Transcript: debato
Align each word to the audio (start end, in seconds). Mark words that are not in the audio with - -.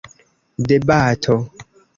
debato 0.69 1.37